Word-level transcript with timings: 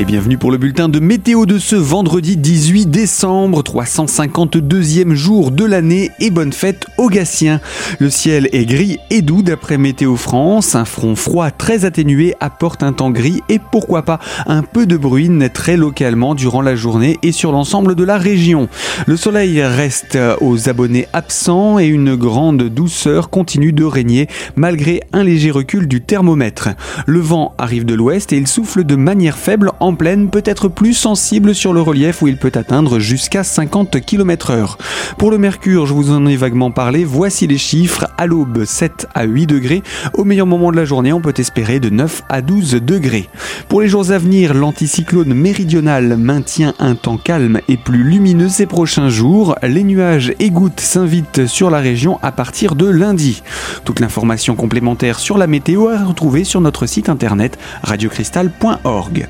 Et 0.00 0.06
bienvenue 0.06 0.38
pour 0.38 0.50
le 0.50 0.56
bulletin 0.56 0.88
de 0.88 0.98
météo 0.98 1.44
de 1.44 1.58
ce 1.58 1.76
vendredi 1.76 2.38
18 2.38 2.86
décembre, 2.86 3.62
352e 3.62 5.12
jour 5.12 5.50
de 5.50 5.66
l'année 5.66 6.10
et 6.20 6.30
bonne 6.30 6.54
fête 6.54 6.86
aux 6.96 7.10
Gassiens. 7.10 7.60
Le 7.98 8.08
ciel 8.08 8.48
est 8.52 8.64
gris 8.64 8.96
et 9.10 9.20
doux 9.20 9.42
d'après 9.42 9.76
Météo 9.76 10.16
France. 10.16 10.74
Un 10.74 10.86
front 10.86 11.16
froid 11.16 11.50
très 11.50 11.84
atténué 11.84 12.34
apporte 12.40 12.82
un 12.82 12.94
temps 12.94 13.10
gris 13.10 13.42
et 13.50 13.58
pourquoi 13.58 14.00
pas 14.00 14.20
un 14.46 14.62
peu 14.62 14.86
de 14.86 14.96
bruine 14.96 15.50
très 15.52 15.76
localement 15.76 16.34
durant 16.34 16.62
la 16.62 16.76
journée 16.76 17.18
et 17.22 17.30
sur 17.30 17.52
l'ensemble 17.52 17.94
de 17.94 18.04
la 18.04 18.16
région. 18.16 18.70
Le 19.06 19.18
soleil 19.18 19.60
reste 19.60 20.16
aux 20.40 20.70
abonnés 20.70 21.08
absents 21.12 21.78
et 21.78 21.88
une 21.88 22.16
grande 22.16 22.62
douceur 22.62 23.28
continue 23.28 23.74
de 23.74 23.84
régner 23.84 24.28
malgré 24.56 25.02
un 25.12 25.24
léger 25.24 25.50
recul 25.50 25.88
du 25.88 26.00
thermomètre. 26.00 26.70
Le 27.04 27.20
vent 27.20 27.54
arrive 27.58 27.84
de 27.84 27.92
l'ouest 27.92 28.32
et 28.32 28.38
il 28.38 28.46
souffle 28.46 28.84
de 28.84 28.96
manière 28.96 29.36
faible 29.36 29.72
en 29.78 29.89
pleine, 29.94 30.30
peut-être 30.30 30.68
plus 30.68 30.94
sensible 30.94 31.54
sur 31.54 31.72
le 31.72 31.80
relief 31.80 32.22
où 32.22 32.28
il 32.28 32.36
peut 32.36 32.52
atteindre 32.54 32.98
jusqu'à 32.98 33.44
50 33.44 34.00
km 34.00 34.50
heure. 34.50 34.78
Pour 35.18 35.30
le 35.30 35.38
mercure, 35.38 35.86
je 35.86 35.94
vous 35.94 36.10
en 36.12 36.26
ai 36.26 36.36
vaguement 36.36 36.70
parlé, 36.70 37.04
voici 37.04 37.46
les 37.46 37.58
chiffres. 37.58 38.06
À 38.18 38.26
l'aube, 38.26 38.64
7 38.64 39.06
à 39.14 39.24
8 39.24 39.46
degrés. 39.46 39.82
Au 40.14 40.24
meilleur 40.24 40.46
moment 40.46 40.70
de 40.70 40.76
la 40.76 40.84
journée, 40.84 41.12
on 41.12 41.20
peut 41.20 41.34
espérer 41.38 41.80
de 41.80 41.90
9 41.90 42.22
à 42.28 42.42
12 42.42 42.72
degrés. 42.82 43.28
Pour 43.68 43.80
les 43.80 43.88
jours 43.88 44.10
à 44.10 44.18
venir, 44.18 44.54
l'anticyclone 44.54 45.34
méridional 45.34 46.16
maintient 46.16 46.74
un 46.78 46.94
temps 46.94 47.18
calme 47.18 47.60
et 47.68 47.76
plus 47.76 48.02
lumineux 48.02 48.48
ces 48.48 48.66
prochains 48.66 49.08
jours. 49.08 49.56
Les 49.62 49.84
nuages 49.84 50.32
et 50.38 50.50
gouttes 50.50 50.80
s'invitent 50.80 51.46
sur 51.46 51.70
la 51.70 51.78
région 51.78 52.18
à 52.22 52.32
partir 52.32 52.74
de 52.74 52.86
lundi. 52.86 53.42
Toute 53.84 54.00
l'information 54.00 54.54
complémentaire 54.54 55.18
sur 55.18 55.38
la 55.38 55.46
météo 55.46 55.88
à 55.88 56.04
retrouver 56.04 56.44
sur 56.44 56.60
notre 56.60 56.86
site 56.86 57.08
internet 57.08 57.58
radiocristal.org. 57.82 59.28